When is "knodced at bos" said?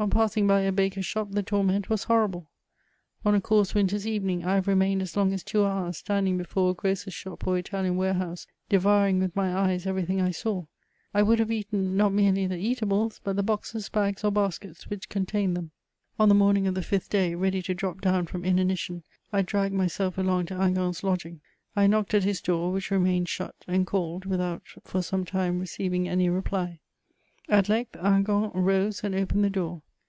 21.88-22.40